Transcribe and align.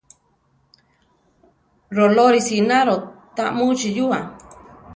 Rolórisi 1.97 2.53
ináro 2.61 2.95
ta 3.35 3.45
muchí 3.57 3.87
yua. 3.97 4.19